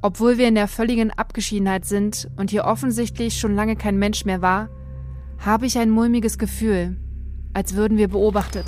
Obwohl 0.02 0.38
wir 0.38 0.48
in 0.48 0.54
der 0.54 0.68
völligen 0.68 1.10
Abgeschiedenheit 1.10 1.84
sind 1.84 2.28
und 2.36 2.50
hier 2.50 2.64
offensichtlich 2.64 3.38
schon 3.38 3.54
lange 3.54 3.76
kein 3.76 3.96
Mensch 3.96 4.24
mehr 4.24 4.42
war, 4.42 4.68
habe 5.38 5.66
ich 5.66 5.78
ein 5.78 5.90
mulmiges 5.90 6.38
Gefühl, 6.38 6.96
als 7.54 7.74
würden 7.74 7.96
wir 7.98 8.08
beobachtet. 8.08 8.66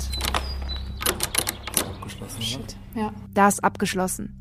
Ist 1.73 1.85
abgeschlossen, 1.85 2.41
Shit. 2.41 2.75
Ja. 2.95 3.13
Da 3.33 3.47
ist 3.47 3.63
abgeschlossen. 3.63 4.35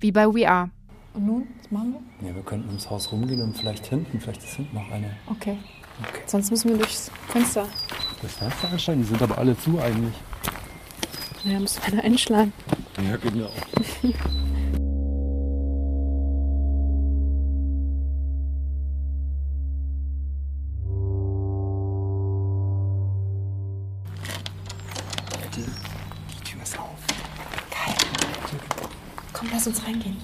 Wie 0.00 0.12
bei 0.12 0.26
We 0.26 0.48
Are. 0.48 0.70
Und 1.14 1.26
nun? 1.26 1.48
Was 1.62 1.70
machen 1.70 1.94
wir? 2.20 2.28
Ja, 2.28 2.34
wir 2.34 2.42
könnten 2.42 2.68
ums 2.68 2.88
Haus 2.90 3.12
rumgehen 3.12 3.42
und 3.42 3.56
vielleicht 3.56 3.86
hinten, 3.86 4.20
vielleicht 4.20 4.42
ist 4.42 4.54
hinten 4.54 4.74
noch 4.74 4.90
eine. 4.90 5.10
Okay. 5.26 5.58
okay. 6.00 6.22
Sonst 6.26 6.50
müssen 6.50 6.70
wir 6.70 6.78
durchs 6.78 7.10
Fenster. 7.28 7.66
Das 8.24 8.36
Fenster 8.36 8.70
einsteigen? 8.72 9.02
Die 9.02 9.08
sind 9.08 9.20
aber 9.20 9.36
alle 9.36 9.54
zu 9.58 9.78
eigentlich. 9.78 10.14
Ja, 11.44 11.60
müssen 11.60 11.78
wir 11.84 11.96
da 11.96 12.02
einschlagen. 12.02 12.54
Ja, 12.96 13.16
genau. 13.18 13.50
Die 25.54 26.44
Tür 26.44 26.62
ist 26.62 26.78
auf. 26.78 26.88
Geil. 27.70 27.94
Komm, 29.34 29.48
lass 29.52 29.66
uns 29.66 29.86
reingehen. 29.86 30.16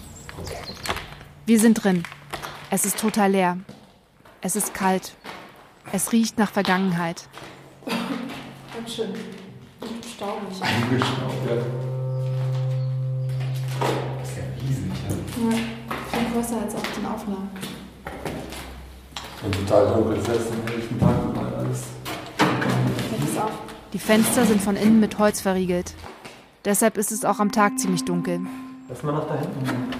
Wir 1.44 1.60
sind 1.60 1.74
drin. 1.74 2.04
Es 2.70 2.86
ist 2.86 2.98
total 2.98 3.32
leer. 3.32 3.58
Es 4.40 4.56
ist 4.56 4.72
kalt. 4.72 5.12
Es 5.92 6.12
riecht 6.12 6.38
nach 6.38 6.50
Vergangenheit. 6.50 7.28
Schön 8.90 9.14
staubig. 10.14 10.48
Gestaubt, 10.90 11.46
ja. 11.46 11.56
Das 14.18 14.28
ist 14.28 14.36
ja 14.36 14.42
riesig. 14.60 14.92
Ja. 15.08 15.50
Ja, 15.50 15.56
viel 16.10 16.32
größer 16.32 16.60
als 16.60 16.74
auf 16.74 16.94
den 16.96 17.06
Aufnahmen. 17.06 17.50
Und 19.44 19.54
total 19.54 19.94
dunkel, 19.94 20.20
selbst 20.22 20.48
am 20.50 20.68
helllichen 20.68 20.98
Tag 20.98 21.24
und 21.24 21.38
alles. 21.38 21.84
Die 23.92 23.98
Fenster 24.00 24.44
sind 24.44 24.60
von 24.60 24.74
innen 24.74 24.98
mit 24.98 25.18
Holz 25.20 25.40
verriegelt. 25.40 25.94
Deshalb 26.64 26.96
ist 26.96 27.12
es 27.12 27.24
auch 27.24 27.38
am 27.38 27.52
Tag 27.52 27.78
ziemlich 27.78 28.04
dunkel. 28.04 28.40
Lass 28.88 29.04
mal 29.04 29.12
nach 29.12 29.28
da 29.28 29.38
hinten. 29.38 29.94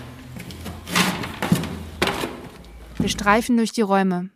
Wir 2.99 3.09
streifen 3.09 3.56
durch 3.56 3.70
die 3.70 3.82
Räume 3.82 4.30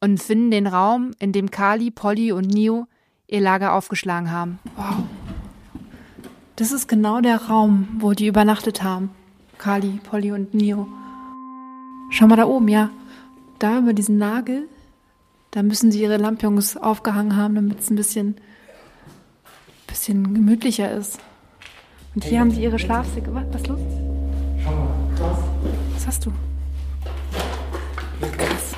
und 0.00 0.22
finden 0.22 0.50
den 0.50 0.66
Raum, 0.66 1.10
in 1.18 1.32
dem 1.32 1.50
Kali, 1.50 1.90
Polly 1.90 2.32
und 2.32 2.46
Nio 2.46 2.86
ihr 3.32 3.40
Lager 3.40 3.72
aufgeschlagen 3.72 4.30
haben. 4.30 4.58
Wow. 4.76 5.04
Das 6.56 6.70
ist 6.70 6.86
genau 6.86 7.22
der 7.22 7.36
Raum, 7.46 7.88
wo 7.98 8.12
die 8.12 8.26
übernachtet 8.26 8.82
haben. 8.82 9.10
Kali, 9.56 10.00
Polly 10.04 10.32
und 10.32 10.52
Nio. 10.52 10.86
Schau 12.10 12.26
mal 12.26 12.36
da 12.36 12.44
oben, 12.44 12.68
ja. 12.68 12.90
Da 13.58 13.78
über 13.78 13.94
diesen 13.94 14.18
Nagel, 14.18 14.68
da 15.50 15.62
müssen 15.62 15.90
sie 15.90 16.02
ihre 16.02 16.18
Lampions 16.18 16.76
aufgehangen 16.76 17.36
haben, 17.36 17.54
damit 17.54 17.80
es 17.80 17.90
ein 17.90 17.96
bisschen, 17.96 18.36
bisschen 19.86 20.34
gemütlicher 20.34 20.92
ist. 20.92 21.18
Und 22.14 22.24
hier 22.24 22.40
haben 22.40 22.50
sie 22.50 22.62
ihre 22.62 22.78
Schlafsäcke. 22.78 23.34
Was, 23.34 23.44
was 23.50 23.62
ist 23.62 23.68
los? 23.68 23.80
Schau 24.62 24.70
mal, 24.72 24.88
das. 25.16 25.38
Was 25.94 26.06
hast 26.06 26.26
du? 26.26 26.32
Krass. 28.20 28.74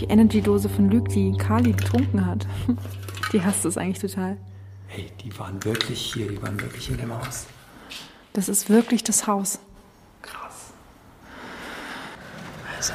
Die 0.00 0.06
Energy-Dose 0.06 0.70
von 0.70 0.90
Luke, 0.90 1.10
die 1.12 1.32
Kali 1.36 1.72
getrunken 1.72 2.24
hat. 2.24 2.46
Die 3.32 3.42
hasst 3.44 3.64
es 3.64 3.76
eigentlich 3.76 3.98
total. 3.98 4.36
Hey, 4.86 5.12
die 5.22 5.38
waren 5.38 5.62
wirklich 5.64 6.12
hier, 6.14 6.28
die 6.28 6.40
waren 6.40 6.58
wirklich 6.60 6.88
in 6.88 6.96
dem 6.96 7.12
Haus. 7.12 7.46
Das 8.32 8.48
ist 8.48 8.70
wirklich 8.70 9.04
das 9.04 9.26
Haus. 9.26 9.58
Also, 12.76 12.92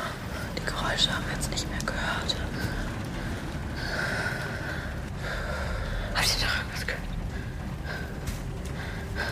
die 0.58 0.66
Geräusche 0.66 1.14
haben 1.14 1.26
wir 1.28 1.34
jetzt 1.36 1.52
nicht 1.52 1.70
mehr 1.70 1.80
gehört. 1.80 2.36
Habt 6.16 6.28
ihr 6.40 6.48
noch 6.48 6.56
irgendwas 6.58 6.88
gehört? 6.88 7.04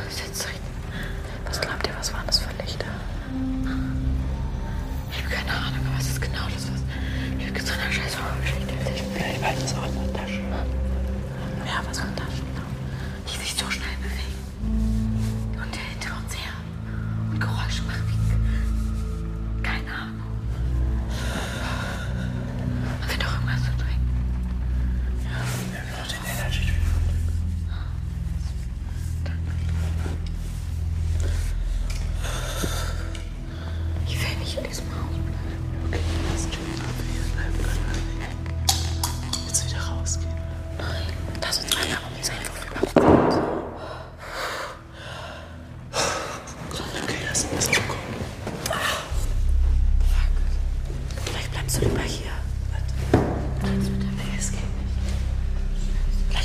Ist 0.10 0.20
jetzt 0.20 0.46
drin. 0.46 0.56
Was 1.46 1.62
glaubt 1.62 1.88
ihr, 1.88 1.94
was 1.98 2.14
waren 2.14 2.28
das 2.28 2.40
für 2.40 2.62
Lichter? 2.62 2.86
Ich 5.10 5.18
habe 5.24 5.30
keine 5.34 5.52
Ahnung, 5.52 5.86
aber 5.90 6.00
es 6.00 6.08
ist 6.10 6.22
genau 6.22 6.46
das, 6.54 6.68
was. 6.70 6.82
Ich 7.40 7.48
habe 7.48 7.62
so 7.62 7.74
eine 7.74 7.92
scheiß 7.94 8.18
Horrorgeschichte 8.20 8.74
erzählt. 8.78 9.04
Vielleicht 9.16 9.42
war 9.42 9.54
das 9.54 9.74
auch 9.76 10.11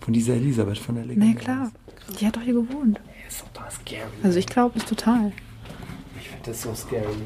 Von 0.00 0.12
dieser 0.12 0.34
Elisabeth 0.34 0.76
von 0.76 0.96
der 0.96 1.04
Na 1.06 1.08
Legende. 1.08 1.28
ja, 1.38 1.40
klar. 1.40 1.72
Die 2.20 2.26
hat 2.26 2.36
doch 2.36 2.42
hier 2.42 2.52
gewohnt. 2.52 3.00
Ey, 3.08 3.26
ist 3.28 3.42
total 3.54 3.70
scary. 3.70 4.10
Also 4.22 4.38
ich 4.40 4.46
glaube 4.46 4.78
es 4.78 4.84
total. 4.84 5.32
Ich 6.20 6.28
finde 6.28 6.50
das 6.50 6.60
so 6.60 6.74
scary. 6.74 7.16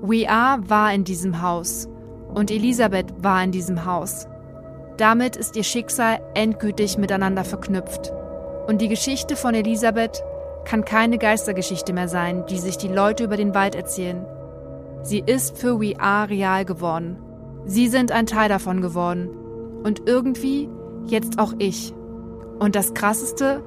We 0.00 0.30
Are 0.30 0.70
war 0.70 0.94
in 0.94 1.02
diesem 1.02 1.42
Haus 1.42 1.88
und 2.32 2.52
Elisabeth 2.52 3.12
war 3.18 3.42
in 3.42 3.50
diesem 3.50 3.84
Haus. 3.84 4.28
Damit 4.96 5.34
ist 5.34 5.56
ihr 5.56 5.64
Schicksal 5.64 6.20
endgültig 6.34 6.98
miteinander 6.98 7.42
verknüpft. 7.44 8.12
Und 8.66 8.80
die 8.80 8.88
Geschichte 8.88 9.36
von 9.36 9.54
Elisabeth 9.54 10.22
kann 10.64 10.84
keine 10.84 11.18
Geistergeschichte 11.18 11.92
mehr 11.92 12.08
sein, 12.08 12.46
die 12.46 12.58
sich 12.58 12.78
die 12.78 12.88
Leute 12.88 13.24
über 13.24 13.36
den 13.36 13.54
Wald 13.54 13.74
erzählen. 13.74 14.24
Sie 15.02 15.22
ist 15.24 15.58
für 15.58 15.80
We 15.80 16.00
Are 16.00 16.30
real 16.30 16.64
geworden. 16.64 17.18
Sie 17.66 17.88
sind 17.88 18.10
ein 18.10 18.26
Teil 18.26 18.48
davon 18.48 18.80
geworden. 18.80 19.28
Und 19.82 20.02
irgendwie 20.06 20.70
jetzt 21.06 21.38
auch 21.38 21.52
ich. 21.58 21.92
Und 22.58 22.74
das 22.74 22.94
Krasseste, 22.94 23.62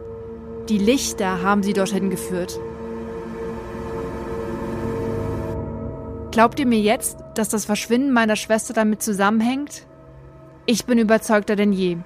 die 0.67 0.79
Lichter 0.79 1.43
haben 1.43 1.61
sie 1.61 1.73
dorthin 1.73 2.09
geführt. 2.09 2.59
Glaubt 6.31 6.59
ihr 6.59 6.65
mir 6.65 6.79
jetzt, 6.79 7.17
dass 7.35 7.49
das 7.49 7.65
Verschwinden 7.65 8.11
meiner 8.11 8.35
Schwester 8.35 8.73
damit 8.73 9.01
zusammenhängt? 9.01 9.85
Ich 10.65 10.85
bin 10.85 10.97
überzeugter 10.97 11.55
denn 11.55 11.71
je. 11.71 11.97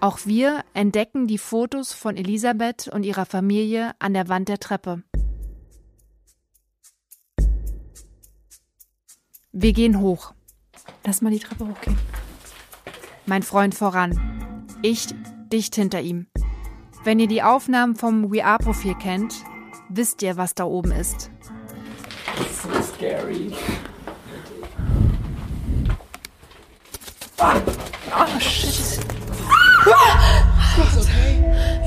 Auch 0.00 0.20
wir 0.24 0.64
entdecken 0.72 1.26
die 1.26 1.36
Fotos 1.36 1.92
von 1.92 2.16
Elisabeth 2.16 2.88
und 2.88 3.02
ihrer 3.02 3.26
Familie 3.26 3.92
an 3.98 4.14
der 4.14 4.28
Wand 4.28 4.48
der 4.48 4.58
Treppe. 4.58 5.02
Wir 9.52 9.72
gehen 9.74 10.00
hoch. 10.00 10.32
Lass 11.04 11.20
mal 11.20 11.30
die 11.30 11.38
Treppe 11.38 11.68
hochgehen. 11.68 11.98
Mein 13.26 13.42
Freund 13.42 13.74
voran. 13.74 14.66
Ich 14.80 15.08
dicht 15.52 15.74
hinter 15.74 16.00
ihm. 16.00 16.28
Wenn 17.04 17.18
ihr 17.18 17.28
die 17.28 17.42
Aufnahmen 17.42 17.94
vom 17.94 18.32
We 18.32 18.42
Are-Profil 18.42 18.94
kennt, 18.94 19.34
wisst 19.90 20.22
ihr, 20.22 20.38
was 20.38 20.54
da 20.54 20.64
oben 20.64 20.92
ist. 20.92 21.30
So 22.62 22.82
scary. 22.82 23.52
Oh, 27.38 28.40
shit. 28.40 28.99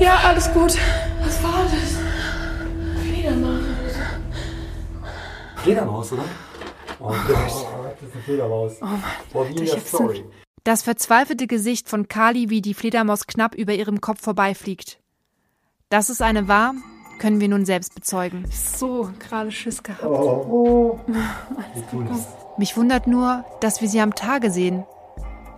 Ja, 0.00 0.16
alles 0.24 0.52
gut. 0.52 0.76
Was 1.20 1.42
war 1.42 1.62
das? 1.64 3.02
Fledermaus. 3.02 3.62
Fledermaus, 5.56 6.12
oder? 6.12 6.24
Oh 7.00 7.08
Gott, 7.08 7.16
das 7.28 8.08
ist 8.08 8.14
eine 8.14 8.22
Fledermaus. 8.24 8.72
Oh 8.80 8.86
Mann, 8.86 9.02
Boah, 9.32 9.48
wie 9.48 9.56
in 9.56 9.66
der 9.66 9.80
Story. 9.80 10.24
Das 10.64 10.82
verzweifelte 10.82 11.46
Gesicht 11.46 11.88
von 11.88 12.08
Kali, 12.08 12.50
wie 12.50 12.62
die 12.62 12.74
Fledermaus 12.74 13.26
knapp 13.26 13.54
über 13.54 13.74
ihrem 13.74 14.00
Kopf 14.00 14.22
vorbeifliegt. 14.22 14.98
Dass 15.90 16.08
es 16.08 16.20
eine 16.20 16.48
war, 16.48 16.74
können 17.18 17.40
wir 17.40 17.48
nun 17.48 17.64
selbst 17.64 17.94
bezeugen. 17.94 18.46
So, 18.50 19.10
gerade 19.18 19.52
Schiss 19.52 19.82
gehabt. 19.82 20.04
Oh, 20.04 20.98
Mich 22.56 22.76
wundert 22.76 23.06
nur, 23.06 23.44
dass 23.60 23.80
wir 23.80 23.88
sie 23.88 24.00
am 24.00 24.14
Tage 24.14 24.50
sehen. 24.50 24.84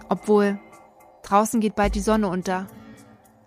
Obwohl, 0.08 0.58
draußen 1.26 1.60
geht 1.60 1.74
bald 1.74 1.94
die 1.94 2.00
Sonne 2.00 2.28
unter. 2.28 2.66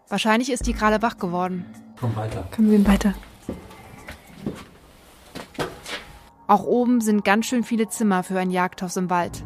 Wahrscheinlich 0.07 0.51
ist 0.51 0.67
die 0.67 0.73
gerade 0.73 1.01
wach 1.01 1.17
geworden. 1.17 1.65
komm 1.99 2.15
weiter. 2.15 2.47
Kommen 2.55 2.71
wir 2.71 2.77
gehen 2.77 2.87
weiter. 2.87 3.13
Auch 6.47 6.63
oben 6.63 6.99
sind 6.99 7.23
ganz 7.23 7.45
schön 7.45 7.63
viele 7.63 7.89
Zimmer 7.89 8.23
für 8.23 8.39
ein 8.39 8.49
Jagdhaus 8.49 8.97
im 8.97 9.09
Wald. 9.09 9.45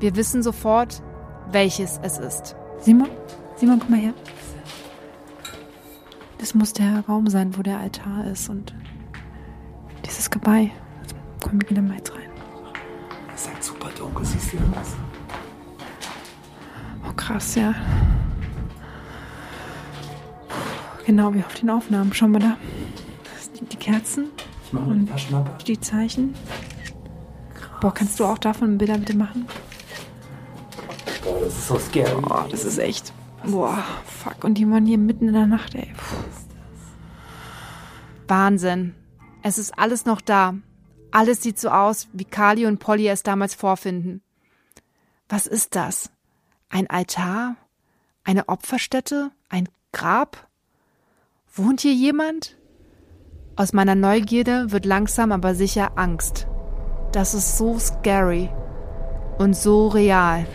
Wir 0.00 0.16
wissen 0.16 0.42
sofort, 0.42 1.02
welches 1.50 2.00
es 2.02 2.18
ist. 2.18 2.56
Simon? 2.78 3.10
Simon, 3.56 3.78
komm 3.78 3.90
mal 3.90 4.00
her. 4.00 4.14
Das 6.38 6.54
muss 6.54 6.72
der 6.72 7.04
Raum 7.06 7.26
sein, 7.26 7.58
wo 7.58 7.62
der 7.62 7.78
Altar 7.78 8.26
ist 8.26 8.48
und 8.48 8.74
dieses 10.06 10.30
Geweih. 10.30 10.70
Komm, 11.42 11.60
wir 11.60 11.66
gehen 11.68 11.74
da 11.74 11.82
mal 11.82 11.98
jetzt 11.98 12.14
rein. 12.14 12.30
Sei 13.34 13.50
zu. 13.60 13.74
super 13.74 13.90
dunkel, 13.90 14.24
siehst 14.24 14.52
du 14.52 14.56
das? 14.74 14.96
Krass, 17.18 17.56
ja. 17.56 17.74
Genau 21.04 21.34
wie 21.34 21.40
auf 21.40 21.54
den 21.54 21.68
Aufnahmen. 21.68 22.14
Schau 22.14 22.28
mal 22.28 22.38
da. 22.38 22.56
Das 23.34 23.58
sind 23.58 23.72
die 23.72 23.76
Kerzen 23.76 24.26
Ich 24.64 24.72
mache 24.72 24.90
mal 25.30 25.54
die 25.58 25.64
die 25.64 25.80
Zeichen. 25.80 26.34
Boah, 27.80 27.92
kannst 27.92 28.18
du 28.20 28.24
auch 28.24 28.38
davon 28.38 28.78
Bilder 28.78 28.98
bitte 28.98 29.16
machen? 29.16 29.46
Boah, 31.22 31.40
das 31.40 31.58
ist 31.58 31.68
so 31.68 31.78
scary. 31.78 32.20
Boah, 32.20 32.46
das 32.50 32.64
ist 32.64 32.78
echt. 32.78 33.12
Boah, 33.44 33.82
fuck. 34.04 34.44
Und 34.44 34.54
die 34.54 34.70
waren 34.70 34.86
hier 34.86 34.98
mitten 34.98 35.28
in 35.28 35.34
der 35.34 35.46
Nacht, 35.46 35.74
ey. 35.74 35.92
Puh. 35.96 36.16
Wahnsinn. 38.28 38.94
Es 39.42 39.58
ist 39.58 39.76
alles 39.76 40.04
noch 40.04 40.20
da. 40.20 40.54
Alles 41.10 41.42
sieht 41.42 41.58
so 41.58 41.70
aus, 41.70 42.08
wie 42.12 42.24
Kali 42.24 42.66
und 42.66 42.78
Polly 42.78 43.08
es 43.08 43.22
damals 43.22 43.54
vorfinden. 43.54 44.22
Was 45.28 45.46
ist 45.46 45.74
das? 45.74 46.10
Ein 46.70 46.88
Altar? 46.90 47.56
Eine 48.24 48.48
Opferstätte? 48.48 49.30
Ein 49.48 49.68
Grab? 49.92 50.48
Wohnt 51.54 51.80
hier 51.80 51.94
jemand? 51.94 52.56
Aus 53.56 53.72
meiner 53.72 53.94
Neugierde 53.94 54.70
wird 54.70 54.84
langsam 54.84 55.32
aber 55.32 55.54
sicher 55.54 55.92
Angst. 55.96 56.46
Das 57.12 57.34
ist 57.34 57.56
so 57.56 57.78
scary 57.78 58.50
und 59.38 59.56
so 59.56 59.88
real. 59.88 60.46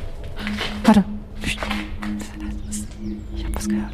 Warte. 0.84 1.04
Ich 1.42 1.58
hab 3.44 3.56
was 3.56 3.68
gehört. 3.68 3.94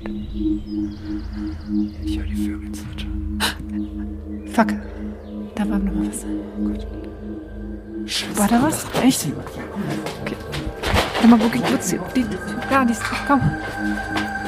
Ich 2.04 2.20
höre 2.20 2.26
die 2.26 2.36
Vögel 2.36 2.72
zwitschern. 2.72 3.40
Fuck. 4.54 4.74
Da 5.56 5.70
war 5.70 5.80
noch 5.80 5.94
mal 5.94 6.08
was. 6.08 6.26
Gut. 6.58 6.86
War 8.38 8.48
da 8.48 8.62
was? 8.62 8.86
Echt? 9.02 9.28
Okay. 10.22 10.36
Warte 11.20 11.28
mal, 11.28 11.42
wo 11.42 11.50
geht's? 11.50 11.90
Die, 11.90 12.00
die, 12.16 12.26
da, 12.70 12.86
die 12.86 12.94
ist. 12.94 13.04
Komm. 13.28 13.42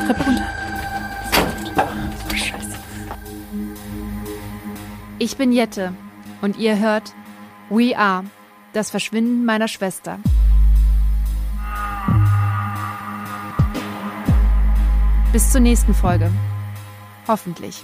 Treppe 0.08 0.24
runter. 0.24 0.48
Oh, 1.76 2.34
Scheiße. 2.34 2.80
Ich 5.20 5.36
bin 5.36 5.52
Jette 5.52 5.94
und 6.42 6.56
ihr 6.56 6.80
hört 6.80 7.14
We 7.70 7.98
Are, 7.98 8.24
das 8.72 8.90
Verschwinden 8.90 9.44
meiner 9.44 9.68
Schwester. 9.68 10.20
Bis 15.34 15.52
zur 15.52 15.60
nächsten 15.60 15.94
Folge. 15.94 16.32
Hoffentlich. 17.28 17.84